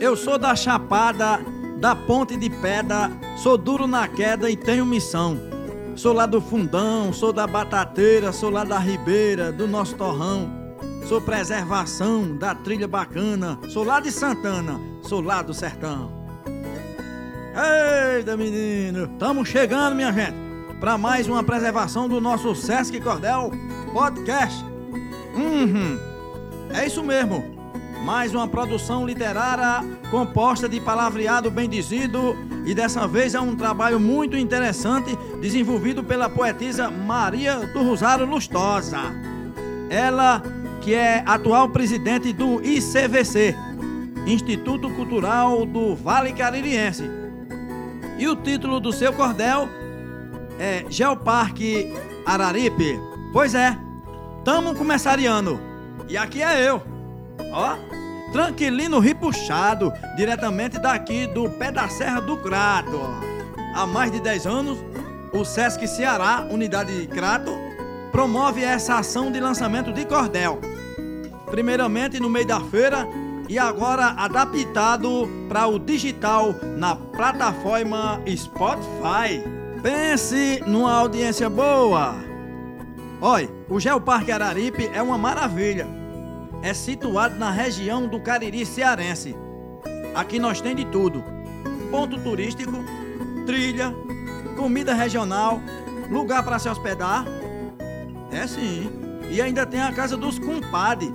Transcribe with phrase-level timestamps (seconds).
[0.00, 1.40] Eu sou da Chapada,
[1.80, 5.36] da Ponte de Pedra, sou duro na queda e tenho missão.
[5.96, 10.48] Sou lá do Fundão, sou da Batateira, sou lá da Ribeira, do nosso Torrão.
[11.08, 16.12] Sou preservação da trilha bacana, sou lá de Santana, sou lá do sertão.
[18.16, 20.36] Eita menino, estamos chegando minha gente,
[20.78, 23.50] para mais uma preservação do nosso Sesc Cordel
[23.92, 24.64] Podcast.
[25.34, 25.98] Uhum,
[26.72, 27.57] é isso mesmo
[28.04, 33.98] mais uma produção literária composta de palavreado bem dizido e dessa vez é um trabalho
[33.98, 38.98] muito interessante desenvolvido pela poetisa Maria do Rosário Lustosa.
[39.90, 40.42] Ela
[40.80, 43.54] que é atual presidente do ICVC,
[44.26, 47.04] Instituto Cultural do Vale Caririense.
[48.18, 49.68] E o título do seu cordel
[50.58, 51.92] é Geoparque
[52.26, 52.98] Araripe.
[53.32, 53.76] Pois é,
[54.44, 55.60] tamo começariando.
[56.08, 56.97] E aqui é eu.
[57.52, 57.76] Ó,
[58.32, 63.00] tranquilino ripuxado, diretamente daqui do pé da Serra do Crato.
[63.74, 64.78] Há mais de 10 anos,
[65.32, 67.50] o Sesc Ceará, unidade de Crato,
[68.10, 70.60] promove essa ação de lançamento de cordel.
[71.50, 73.06] Primeiramente no meio da feira
[73.48, 79.42] e agora adaptado para o digital na plataforma Spotify.
[79.82, 82.14] Pense numa audiência boa.
[83.20, 85.86] Olha, o Geoparque Araripe é uma maravilha
[86.62, 89.36] é situado na região do Cariri cearense.
[90.14, 91.22] Aqui nós tem de tudo:
[91.90, 92.84] ponto turístico,
[93.46, 93.94] trilha,
[94.56, 95.60] comida regional,
[96.10, 97.24] lugar para se hospedar.
[98.30, 98.90] É sim.
[99.30, 101.12] E ainda tem a casa dos compadres,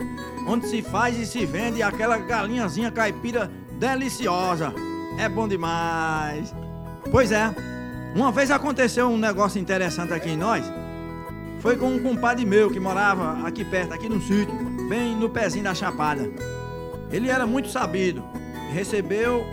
[0.47, 4.73] onde se faz e se vende aquela galinhazinha caipira deliciosa.
[5.17, 6.53] É bom demais.
[7.11, 7.53] Pois é.
[8.15, 10.63] Uma vez aconteceu um negócio interessante aqui em nós.
[11.59, 14.53] Foi com um compadre meu que morava aqui perto, aqui no sítio,
[14.89, 16.29] bem no pezinho da chapada.
[17.11, 18.23] Ele era muito sabido.
[18.71, 19.45] Recebeu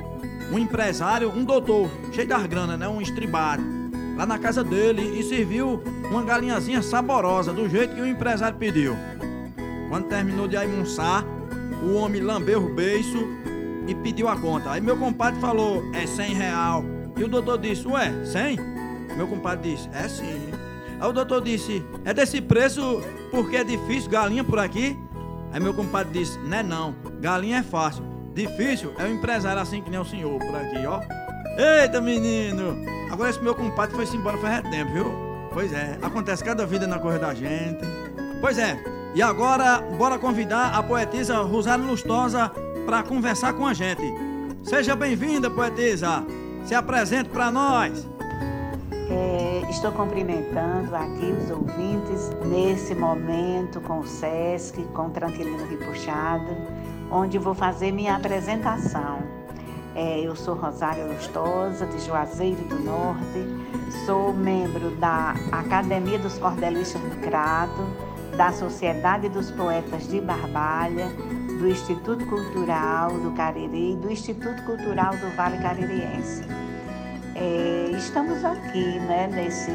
[0.50, 2.88] um empresário, um doutor, cheio das grana, né?
[2.88, 3.62] Um estribado,
[4.16, 8.96] lá na casa dele e serviu uma galinhazinha saborosa, do jeito que o empresário pediu.
[9.88, 11.24] Quando terminou de almoçar,
[11.82, 13.18] o homem lambeu o beiço
[13.86, 14.70] e pediu a conta.
[14.70, 16.84] Aí meu compadre falou, é 100 real.
[17.16, 18.58] E o doutor disse, ué, 100?
[19.16, 20.50] Meu compadre disse, é sim.
[21.00, 24.98] Aí o doutor disse: É desse preço porque é difícil galinha por aqui?
[25.52, 28.04] Aí meu compadre disse: Não é não, galinha é fácil.
[28.34, 31.00] Difícil é um empresário assim que nem o senhor por aqui, ó.
[31.58, 32.76] Eita menino!
[33.10, 35.30] Agora esse meu compadre foi-se embora faz tempo, viu?
[35.52, 37.84] Pois é, acontece cada vida na cor da gente.
[38.40, 38.78] Pois é,
[39.14, 42.52] e agora bora convidar a poetisa Rosário Lustosa
[42.86, 44.02] para conversar com a gente.
[44.62, 46.24] Seja bem-vinda, poetisa.
[46.64, 48.08] Se apresente para nós.
[49.10, 56.56] É, estou cumprimentando aqui os ouvintes nesse momento com o SESC, com o Tranquilino Ripuxado,
[57.10, 59.18] onde vou fazer minha apresentação.
[59.96, 63.44] É, eu sou Rosário Lustosa, de Juazeiro do Norte,
[64.06, 67.84] sou membro da Academia dos Cordelistas do Crato,
[68.36, 71.08] da Sociedade dos Poetas de Barbalha,
[71.58, 76.59] do Instituto Cultural do Cariri e do Instituto Cultural do Vale Caririense.
[77.40, 79.72] É, estamos aqui, né, nesse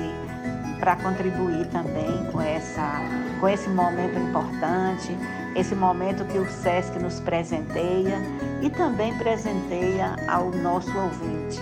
[0.79, 3.01] para contribuir também com essa
[3.39, 5.17] com esse momento importante,
[5.55, 8.19] esse momento que o SESC nos presenteia
[8.61, 11.59] e também presenteia ao nosso ouvinte.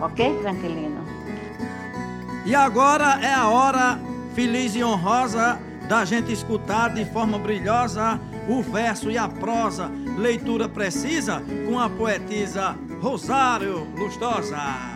[0.00, 1.04] OK, Tranquilino?
[2.44, 3.98] E agora é a hora
[4.34, 10.68] feliz e honrosa da gente escutar de forma brilhosa o verso e a prosa, leitura
[10.68, 14.95] precisa com a poetisa Rosário Lustosa.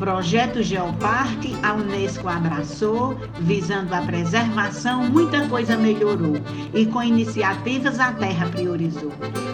[0.00, 6.40] Projeto Geoparque a Unesco abraçou, visando a preservação, muita coisa melhorou
[6.72, 9.12] e com iniciativas a Terra priorizou.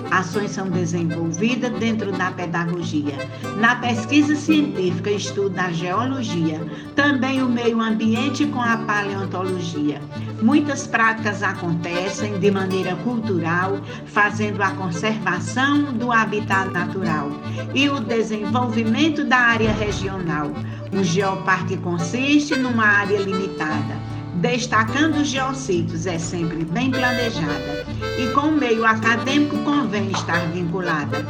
[0.08, 3.16] Ações são desenvolvidas dentro da pedagogia,
[3.58, 6.60] na pesquisa científica, estudo da geologia,
[6.94, 10.00] também o meio ambiente com a paleontologia.
[10.40, 17.30] Muitas práticas acontecem de maneira cultural, fazendo a conservação do habitat natural
[17.74, 20.35] e o desenvolvimento da área regional.
[20.44, 23.96] O geoparque consiste numa área limitada,
[24.34, 27.86] destacando os geossitos, é sempre bem planejada
[28.18, 31.24] e com o meio acadêmico convém estar vinculada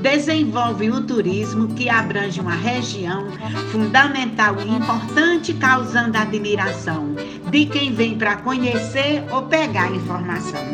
[0.00, 3.30] desenvolve o turismo que abrange uma região
[3.70, 7.14] fundamental e importante, causando admiração
[7.50, 10.64] de quem vem para conhecer ou pegar informação.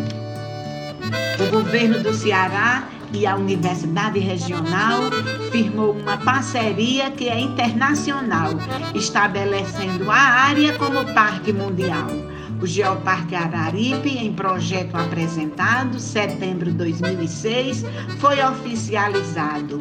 [1.40, 5.02] O governo do Ceará e a Universidade Regional
[5.50, 8.50] firmou uma parceria que é internacional,
[8.94, 12.08] estabelecendo a área como parque mundial.
[12.60, 17.84] O Geoparque Araripe, em projeto apresentado, setembro de 2006,
[18.18, 19.80] foi oficializado.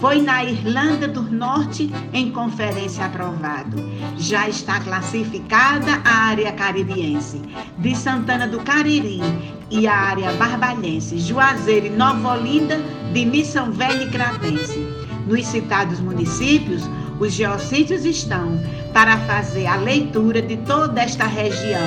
[0.00, 3.76] Foi na Irlanda do Norte, em conferência aprovado.
[4.16, 7.42] Já está classificada a área caribiense
[7.78, 9.20] de Santana do Cariri
[9.68, 12.80] e a área barbalhense, Juazeiro e Nova Olinda,
[13.12, 14.78] de Missão Velha e Cratense.
[15.26, 16.82] Nos citados municípios,
[17.22, 18.60] os geossítios estão
[18.92, 21.80] para fazer a leitura de toda esta região.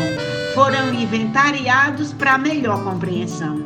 [0.54, 3.66] Foram inventariados para melhor compreensão.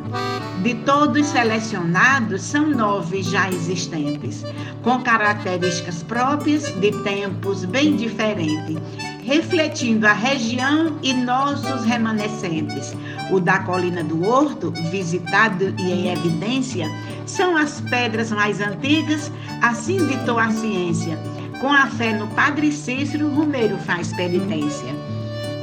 [0.64, 4.44] De todos selecionados, são nove já existentes,
[4.82, 8.76] com características próprias de tempos bem diferentes,
[9.22, 12.94] refletindo a região e nossos remanescentes.
[13.30, 16.90] O da Colina do Horto, visitado e em evidência,
[17.24, 19.30] são as pedras mais antigas,
[19.62, 21.16] assim ditou a ciência
[21.60, 24.88] com a fé no Padre Cícero, Romeiro faz penitência.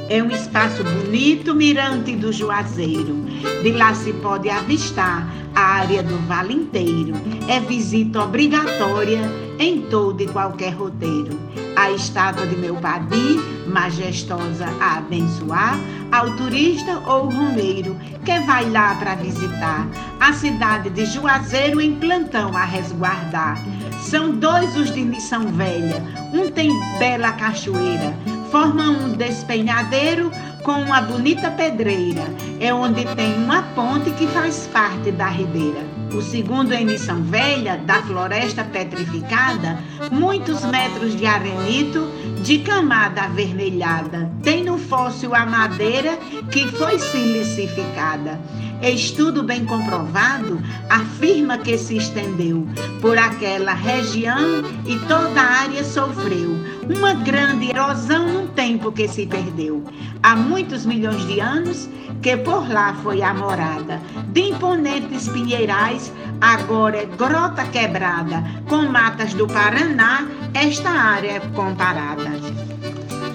[0.08, 3.16] É um espaço bonito, mirante do Juazeiro.
[3.62, 7.12] De lá se pode avistar a área do vale inteiro.
[7.48, 9.20] É visita obrigatória
[9.58, 11.38] em todo e qualquer roteiro.
[11.76, 15.78] A estátua de meu padim, majestosa a abençoar,
[16.10, 19.86] ao turista ou romeiro que vai lá para visitar.
[20.20, 23.58] A cidade de Juazeiro em plantão a resguardar.
[24.00, 26.02] São dois os de Missão Velha.
[26.32, 28.14] Um tem bela cachoeira,
[28.50, 30.30] forma um despenhadeiro
[30.62, 32.24] com uma bonita pedreira.
[32.60, 35.97] É onde tem uma ponte que faz parte da ribeira.
[36.12, 39.78] O segundo em Missão Velha, da floresta petrificada,
[40.10, 42.08] muitos metros de arenito
[42.42, 44.30] de camada avermelhada.
[44.42, 46.16] Tem no fóssil a madeira
[46.50, 48.40] que foi silicificada.
[48.80, 52.66] Estudo bem comprovado afirma que se estendeu
[53.00, 59.26] por aquela região e toda a área sofreu uma grande erosão num tempo que se
[59.26, 59.84] perdeu.
[60.22, 61.88] Há muitos milhões de anos
[62.22, 69.34] que por lá foi a morada de imponentes pinheirais, agora é grota quebrada, com matas
[69.34, 72.30] do Paraná, esta área é comparada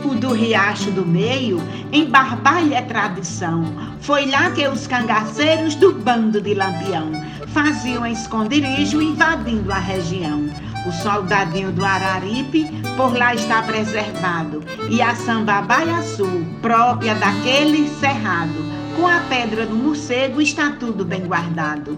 [0.05, 1.61] o do Riacho do Meio,
[1.91, 3.63] em Barbalha é tradição.
[4.01, 7.11] Foi lá que os cangaceiros do bando de Lampião
[7.47, 10.49] faziam esconderijo invadindo a região.
[10.85, 12.65] O soldadinho do Araripe
[12.97, 16.27] por lá está preservado e a Sambabaiaçu,
[16.61, 18.53] própria daquele cerrado,
[18.95, 21.97] com a pedra do morcego está tudo bem guardado.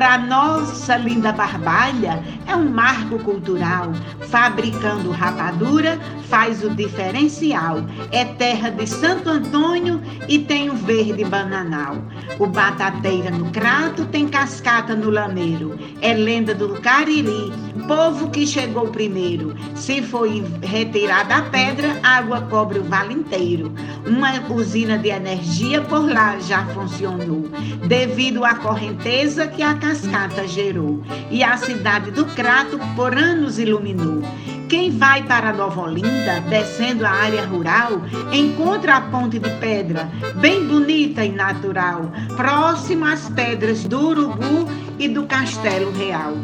[0.00, 3.92] Para nossa linda Barbalha é um marco cultural.
[4.30, 7.84] Fabricando rapadura faz o diferencial.
[8.10, 11.98] É terra de Santo Antônio e tem o verde bananal.
[12.38, 15.78] O batateira no crato tem cascata no lameiro.
[16.00, 17.52] É lenda do Cariri,
[17.86, 19.54] povo que chegou primeiro.
[19.74, 23.74] Se foi retirada a pedra, água cobre o vale inteiro.
[24.06, 27.50] Uma usina de energia por lá já funcionou,
[27.86, 31.02] devido à correnteza que a cascata gerou.
[31.30, 34.22] E a cidade do Crato por anos iluminou.
[34.68, 38.00] Quem vai para Nova Olinda, descendo a área rural,
[38.32, 45.08] encontra a ponte de pedra, bem bonita e natural, próximo às pedras do Urugu e
[45.08, 46.34] do Castelo Real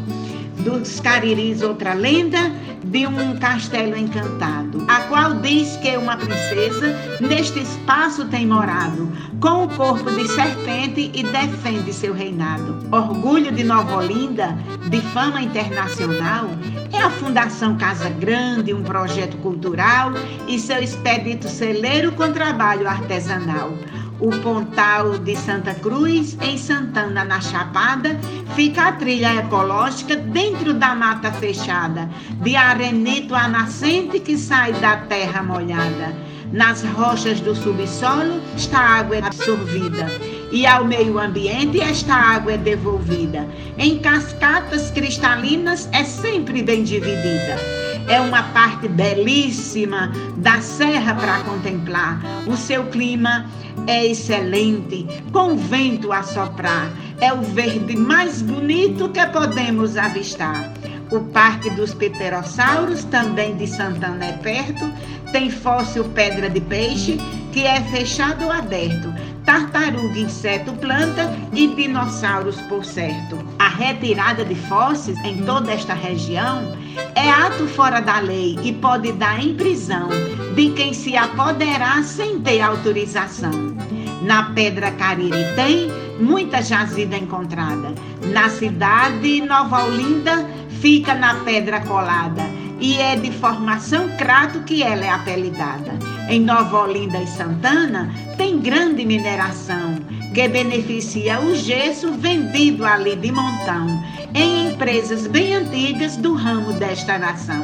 [0.59, 2.51] dos Cariris outra lenda
[2.83, 9.65] de um castelo encantado, a qual diz que uma princesa neste espaço tem morado, com
[9.65, 12.77] o corpo de serpente e defende seu reinado.
[12.91, 14.57] Orgulho de Nova Olinda,
[14.89, 16.47] de fama internacional,
[16.93, 20.11] é a Fundação Casa Grande, um projeto cultural
[20.47, 23.73] e seu expedito celeiro com trabalho artesanal
[24.19, 28.19] o Pontal de Santa Cruz, em Santana, na Chapada,
[28.55, 32.09] fica a trilha ecológica dentro da mata fechada,
[32.41, 36.13] de arenito a nascente que sai da terra molhada.
[36.51, 40.07] Nas rochas do subsolo, esta água é absorvida
[40.51, 43.45] e ao meio ambiente esta água é devolvida.
[43.77, 47.86] Em cascatas cristalinas é sempre bem dividida.
[48.07, 52.21] É uma parte belíssima da serra para contemplar.
[52.47, 53.45] O seu clima
[53.85, 56.89] é excelente, com vento a soprar.
[57.19, 60.71] É o verde mais bonito que podemos avistar.
[61.11, 64.91] O Parque dos Pterossauros, também de Santana é perto,
[65.31, 67.17] tem fóssil pedra de peixe,
[67.51, 69.13] que é fechado ou aberto,
[69.47, 73.39] tartaruga, inseto, planta e dinossauros, por certo.
[73.57, 76.77] A retirada de fósseis em toda esta região
[77.15, 80.09] é ato fora da lei e pode dar em prisão
[80.53, 83.73] de quem se apoderar sem ter autorização.
[84.21, 85.89] Na Pedra Cariri tem
[86.19, 87.93] muita jazida encontrada.
[88.33, 90.45] Na cidade Nova Olinda
[90.81, 95.97] fica na pedra colada e é de formação crato que ela é apelidada.
[96.29, 99.95] Em Nova Olinda e Santana tem grande mineração
[100.33, 103.87] que beneficia o gesso vendido ali de montão
[104.33, 107.63] em empresas bem antigas do ramo desta nação.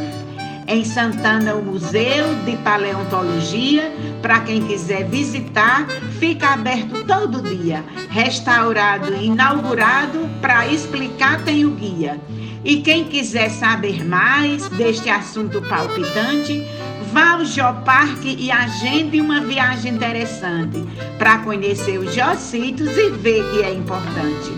[0.65, 3.91] Em Santana, o Museu de Paleontologia,
[4.22, 5.86] para quem quiser visitar,
[6.20, 7.84] fica aberto todo dia.
[8.10, 12.20] Restaurado e inaugurado, para explicar, tem o guia.
[12.63, 16.65] E quem quiser saber mais deste assunto palpitante,
[17.12, 20.82] vá ao Geoparque e agende uma viagem interessante
[21.17, 24.51] para conhecer os geossítios e ver que é importante.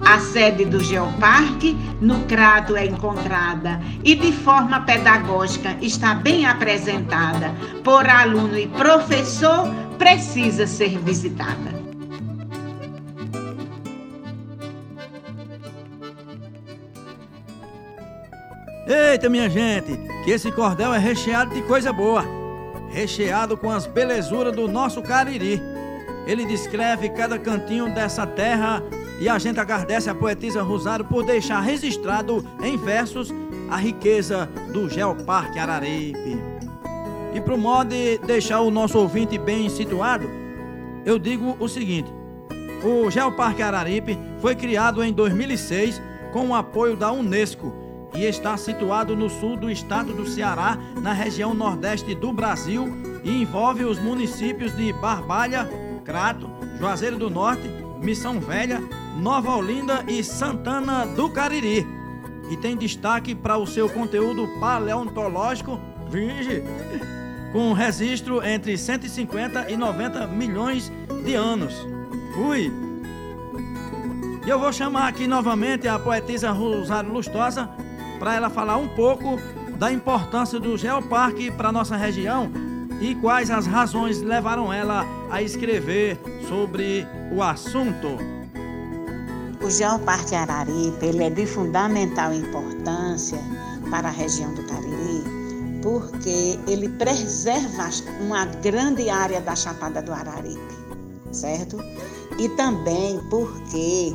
[0.00, 7.54] A sede do Geoparque, no Crato, é encontrada e, de forma pedagógica, está bem apresentada
[7.82, 11.75] por aluno e professor, precisa ser visitada.
[18.88, 22.24] Eita, minha gente, que esse cordel é recheado de coisa boa.
[22.88, 25.60] Recheado com as belezuras do nosso Cariri.
[26.24, 28.80] Ele descreve cada cantinho dessa terra
[29.18, 33.34] e a gente agradece a poetisa Rosário por deixar registrado em versos
[33.68, 36.40] a riqueza do Geoparque Araripe.
[37.34, 40.30] E para o modo de deixar o nosso ouvinte bem situado,
[41.04, 42.12] eu digo o seguinte:
[42.84, 46.00] o Geoparque Araripe foi criado em 2006
[46.32, 51.12] com o apoio da Unesco e está situado no sul do estado do Ceará, na
[51.12, 52.86] região nordeste do Brasil,
[53.22, 55.68] e envolve os municípios de Barbalha,
[56.04, 56.48] Crato,
[56.78, 57.68] Juazeiro do Norte,
[58.00, 58.80] Missão Velha,
[59.18, 61.86] Nova Olinda e Santana do Cariri.
[62.50, 65.80] E tem destaque para o seu conteúdo paleontológico,
[67.52, 70.92] com registro entre 150 e 90 milhões
[71.24, 71.74] de anos.
[72.36, 72.70] Ui!
[74.46, 77.68] E eu vou chamar aqui novamente a poetisa Rosário Lustosa
[78.18, 79.38] para ela falar um pouco
[79.78, 82.50] da importância do Geoparque para nossa região
[83.00, 86.18] e quais as razões levaram ela a escrever
[86.48, 88.16] sobre o assunto.
[89.62, 93.38] O Geoparque Araripe ele é de fundamental importância
[93.90, 95.24] para a região do Cariri,
[95.82, 97.88] porque ele preserva
[98.20, 100.74] uma grande área da Chapada do Araripe,
[101.32, 101.78] certo?
[102.38, 104.14] E também porque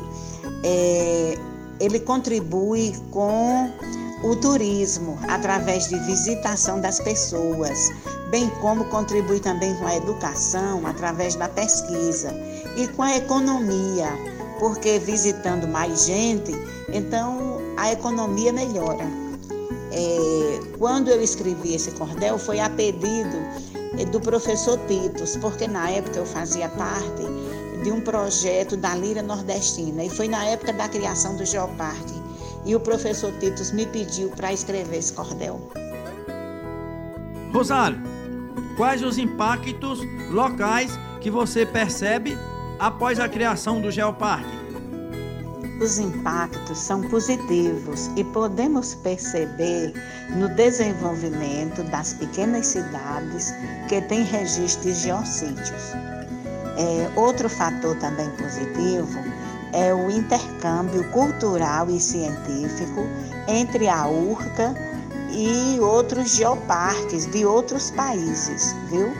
[0.64, 1.38] é,
[1.82, 3.68] ele contribui com
[4.22, 7.76] o turismo através de visitação das pessoas,
[8.30, 12.32] bem como contribui também com a educação através da pesquisa
[12.76, 14.08] e com a economia
[14.60, 16.52] porque visitando mais gente,
[16.92, 19.04] então a economia melhora.
[19.90, 23.38] É, quando eu escrevi esse cordel, foi a pedido
[23.98, 27.22] é, do professor Titos, porque na época eu fazia parte
[27.82, 32.22] de um projeto da Lira Nordestina, e foi na época da criação do Geoparque.
[32.64, 35.60] E o professor Titos me pediu para escrever esse cordel.
[37.52, 38.00] Rosário,
[38.76, 42.38] quais os impactos locais que você percebe
[42.78, 44.62] após a criação do Geoparque?
[45.82, 49.92] Os impactos são positivos e podemos perceber
[50.36, 53.52] no desenvolvimento das pequenas cidades
[53.88, 55.82] que têm registro de geossítios.
[56.76, 59.18] É, outro fator também positivo
[59.72, 63.06] é o intercâmbio cultural e científico
[63.48, 64.74] entre a URCA
[65.30, 69.12] e outros geoparques de outros países, viu?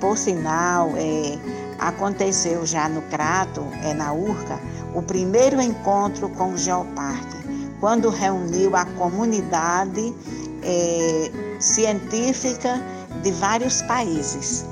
[0.00, 1.38] Por sinal, é,
[1.78, 4.58] aconteceu já no Crato, é na Urca,
[4.94, 7.36] o primeiro encontro com o Geoparque,
[7.80, 10.14] quando reuniu a comunidade
[10.62, 12.80] é, científica
[13.22, 14.64] de vários países.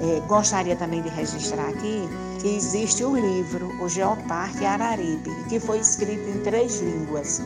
[0.00, 2.08] É, gostaria também de registrar aqui
[2.40, 7.40] que existe o livro O Geoparque Araripe, que foi escrito em três línguas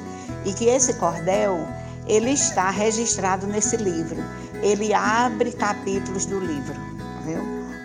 [0.45, 1.59] e que esse cordel
[2.07, 4.17] ele está registrado nesse livro.
[4.62, 6.75] Ele abre capítulos do livro,
[7.25, 7.43] viu?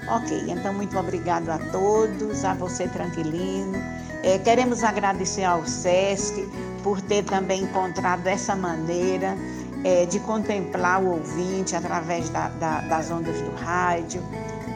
[0.10, 3.78] Ok, então muito obrigado a todos, a você Tranquilino.
[4.24, 6.50] É, queremos agradecer ao SESC
[6.82, 9.38] por ter também encontrado essa maneira
[9.84, 14.24] é, de contemplar o ouvinte através da, da, das ondas do rádio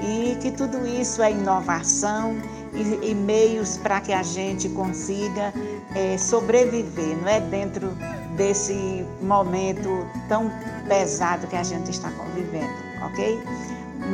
[0.01, 2.35] e que tudo isso é inovação
[2.73, 5.53] e, e meios para que a gente consiga
[5.95, 7.91] é, sobreviver, não é dentro
[8.35, 10.51] desse momento tão
[10.87, 12.73] pesado que a gente está convivendo,
[13.03, 13.39] ok?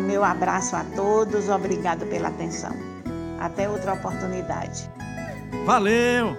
[0.08, 2.72] Meu abraço a todos, obrigado pela atenção.
[3.40, 4.90] Até outra oportunidade.
[5.66, 6.38] Valeu!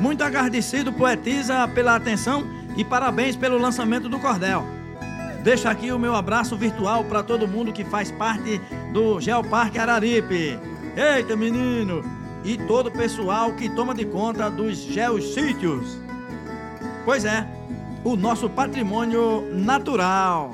[0.00, 2.44] Muito agradecido, poetisa, pela atenção
[2.76, 4.77] e parabéns pelo lançamento do cordel.
[5.42, 8.60] Deixo aqui o meu abraço virtual para todo mundo que faz parte
[8.92, 10.58] do Geoparque Araripe.
[10.96, 12.02] Eita, menino!
[12.44, 15.98] E todo o pessoal que toma de conta dos geossítios.
[17.04, 17.46] Pois é,
[18.04, 20.52] o nosso patrimônio natural.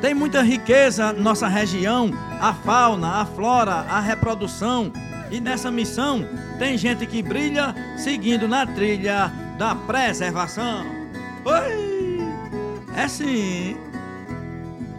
[0.00, 4.92] Tem muita riqueza nossa região, a fauna, a flora, a reprodução.
[5.30, 6.28] E nessa missão
[6.58, 10.84] tem gente que brilha seguindo na trilha da preservação.
[11.44, 11.94] Oi!
[12.96, 13.76] É sim.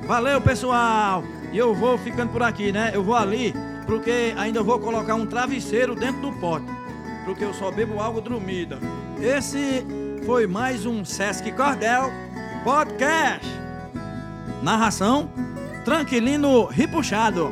[0.05, 1.23] Valeu, pessoal.
[1.51, 2.91] E eu vou ficando por aqui, né?
[2.93, 3.53] Eu vou ali,
[3.87, 6.67] porque ainda vou colocar um travesseiro dentro do pote,
[7.25, 8.77] porque eu só bebo água dormida.
[9.19, 9.83] Esse
[10.23, 12.11] foi mais um Sesc Cordel
[12.63, 13.47] Podcast.
[14.61, 15.27] Narração:
[15.83, 17.51] Tranquilino Ripuxado.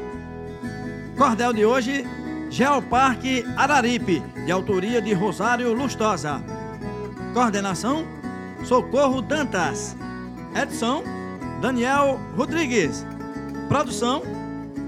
[1.17, 2.05] Cordel de hoje:
[2.51, 6.39] Geoparque Araripe, de autoria de Rosário Lustosa.
[7.33, 8.05] Coordenação:
[8.63, 9.97] Socorro Dantas.
[10.55, 11.03] Edição:
[11.63, 13.07] Daniel Rodrigues.
[13.69, 14.21] Produção: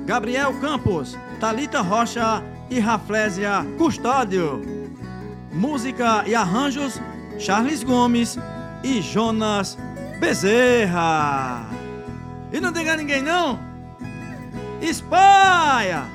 [0.05, 4.61] Gabriel Campos, Talita Rocha e Raflésia Custódio.
[5.53, 6.99] Música e arranjos:
[7.39, 8.37] Charles Gomes
[8.83, 9.77] e Jonas
[10.19, 11.65] Bezerra.
[12.51, 13.57] E não diga ninguém não.
[14.81, 16.14] Espalha!